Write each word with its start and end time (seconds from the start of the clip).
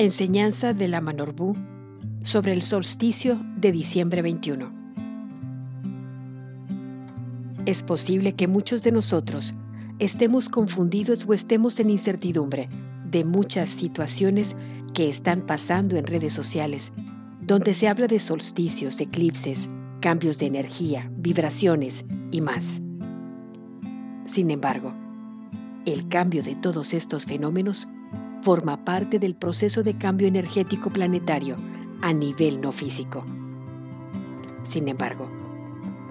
Enseñanza 0.00 0.72
de 0.72 0.88
la 0.88 1.02
Manorbu 1.02 1.54
sobre 2.22 2.54
el 2.54 2.62
solsticio 2.62 3.38
de 3.58 3.70
diciembre 3.70 4.22
21. 4.22 4.72
Es 7.66 7.82
posible 7.82 8.32
que 8.32 8.48
muchos 8.48 8.82
de 8.82 8.92
nosotros 8.92 9.54
estemos 9.98 10.48
confundidos 10.48 11.26
o 11.28 11.34
estemos 11.34 11.78
en 11.80 11.90
incertidumbre 11.90 12.70
de 13.10 13.24
muchas 13.24 13.68
situaciones 13.68 14.56
que 14.94 15.10
están 15.10 15.42
pasando 15.42 15.96
en 15.96 16.06
redes 16.06 16.32
sociales, 16.32 16.94
donde 17.42 17.74
se 17.74 17.86
habla 17.86 18.06
de 18.06 18.20
solsticios, 18.20 18.98
eclipses, 19.00 19.68
cambios 20.00 20.38
de 20.38 20.46
energía, 20.46 21.10
vibraciones 21.18 22.06
y 22.30 22.40
más. 22.40 22.80
Sin 24.24 24.50
embargo, 24.50 24.94
el 25.84 26.08
cambio 26.08 26.42
de 26.42 26.54
todos 26.54 26.94
estos 26.94 27.26
fenómenos 27.26 27.86
forma 28.42 28.84
parte 28.84 29.18
del 29.18 29.34
proceso 29.34 29.82
de 29.82 29.96
cambio 29.96 30.26
energético 30.26 30.90
planetario 30.90 31.56
a 32.02 32.12
nivel 32.12 32.60
no 32.60 32.72
físico. 32.72 33.24
Sin 34.62 34.88
embargo, 34.88 35.28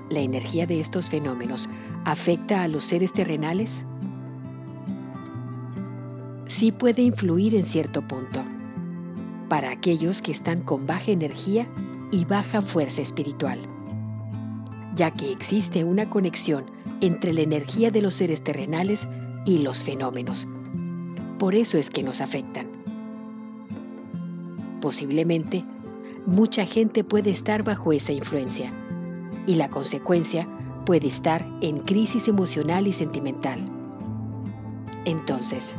¿la 0.10 0.20
energía 0.20 0.66
de 0.66 0.80
estos 0.80 1.10
fenómenos 1.10 1.70
afecta 2.06 2.64
a 2.64 2.68
los 2.68 2.84
seres 2.84 3.14
terrenales? 3.14 3.86
Sí 6.46 6.72
puede 6.72 7.04
influir 7.04 7.56
en 7.56 7.64
cierto 7.64 8.02
punto, 8.02 8.44
para 9.50 9.72
aquellos 9.72 10.22
que 10.22 10.32
están 10.32 10.62
con 10.62 10.86
baja 10.86 11.12
energía 11.12 11.68
y 12.12 12.26
baja 12.26 12.62
fuerza 12.62 13.02
espiritual, 13.02 13.60
ya 14.96 15.12
que 15.12 15.32
existe 15.32 15.84
una 15.84 16.10
conexión 16.10 16.66
entre 17.02 17.34
la 17.34 17.42
energía 17.42 17.92
de 17.92 18.02
los 18.02 18.16
seres 18.16 18.44
terrenales 18.44 19.08
y 19.46 19.60
los 19.60 19.84
fenómenos. 19.84 20.48
Por 21.40 21.56
eso 21.56 21.78
es 21.78 21.90
que 21.90 22.04
nos 22.04 22.20
afectan. 22.20 22.68
Posiblemente, 24.82 25.64
mucha 26.26 26.66
gente 26.66 27.04
puede 27.04 27.32
estar 27.32 27.64
bajo 27.64 27.94
esa 27.94 28.12
influencia 28.12 28.72
y 29.48 29.56
la 29.56 29.70
consecuencia 29.70 30.48
puede 30.86 31.08
estar 31.08 31.46
en 31.62 31.80
crisis 31.80 32.28
emocional 32.28 32.88
y 32.88 32.92
sentimental. 32.92 33.60
Entonces, 35.06 35.76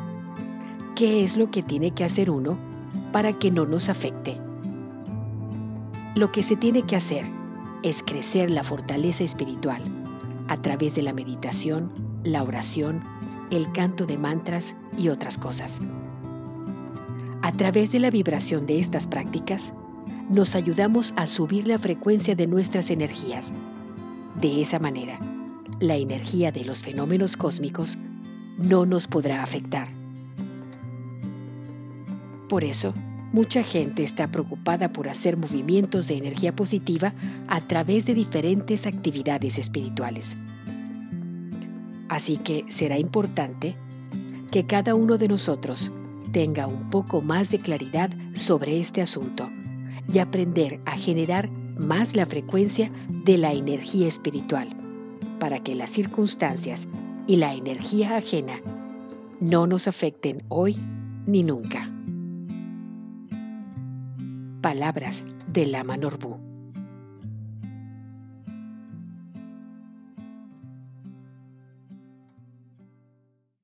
¿qué 0.97 1.25
es 1.25 1.37
lo 1.37 1.51
que 1.51 1.63
tiene 1.63 1.91
que 1.91 2.05
hacer 2.05 2.31
uno 2.31 2.59
para 3.13 3.35
que 3.35 3.51
no 3.51 3.67
nos 3.67 3.91
afecte? 3.91 4.39
Lo 6.15 6.33
que 6.33 6.43
se 6.43 6.57
tiene 6.57 6.83
que 6.83 6.97
hacer 6.97 7.25
es 7.83 8.03
crecer 8.03 8.51
la 8.51 8.65
fortaleza 8.65 9.25
espiritual 9.25 9.83
a 10.49 10.57
través 10.57 10.95
de 10.95 11.03
la 11.03 11.13
meditación, 11.13 11.93
la 12.25 12.43
oración, 12.43 13.03
el 13.51 13.71
canto 13.73 14.07
de 14.07 14.19
mantras 14.19 14.75
y 14.97 15.09
otras 15.09 15.37
cosas. 15.39 15.81
A 17.43 17.53
través 17.53 17.91
de 17.91 18.01
la 18.01 18.11
vibración 18.11 18.67
de 18.67 18.81
estas 18.81 19.09
prácticas, 19.09 19.73
nos 20.31 20.55
ayudamos 20.55 21.13
a 21.17 21.27
subir 21.27 21.67
la 21.67 21.79
frecuencia 21.79 22.35
de 22.35 22.47
nuestras 22.47 22.91
energías. 22.91 23.53
De 24.41 24.63
esa 24.63 24.79
manera, 24.79 25.19
la 25.81 25.97
energía 25.97 26.53
de 26.53 26.65
los 26.65 26.83
fenómenos 26.83 27.37
cósmicos 27.37 27.99
no 28.59 28.87
nos 28.87 29.07
podrá 29.07 29.43
afectar. 29.43 29.89
Por 32.49 32.63
eso, 32.63 32.95
mucha 33.33 33.63
gente 33.63 34.05
está 34.05 34.29
preocupada 34.29 34.93
por 34.93 35.09
hacer 35.09 35.37
movimientos 35.37 36.09
de 36.09 36.17
energía 36.17 36.55
positiva 36.55 37.15
a 37.49 37.67
través 37.67 38.07
de 38.07 38.15
diferentes 38.15 38.87
actividades 38.87 39.59
espirituales. 39.59 40.37
Así 42.11 42.39
que 42.39 42.65
será 42.69 42.99
importante 42.99 43.77
que 44.51 44.67
cada 44.67 44.97
uno 44.97 45.17
de 45.17 45.29
nosotros 45.29 45.93
tenga 46.33 46.67
un 46.67 46.91
poco 46.91 47.23
más 47.23 47.53
de 47.53 47.61
claridad 47.61 48.11
sobre 48.35 48.81
este 48.81 49.01
asunto 49.01 49.49
y 50.13 50.19
aprender 50.19 50.81
a 50.87 50.97
generar 50.97 51.49
más 51.79 52.17
la 52.17 52.27
frecuencia 52.27 52.91
de 53.25 53.39
la 53.39 53.53
energía 53.53 54.09
espiritual, 54.09 54.69
para 55.39 55.61
que 55.61 55.77
las 55.77 55.93
circunstancias 55.93 56.89
y 57.29 57.37
la 57.37 57.55
energía 57.55 58.17
ajena 58.17 58.61
no 59.39 59.69
nos 59.69 59.87
afecten 59.87 60.43
hoy 60.49 60.77
ni 61.27 61.45
nunca. 61.45 61.89
Palabras 64.63 65.25
de 65.47 65.67
Lama 65.67 65.97
Norbu. 65.97 66.39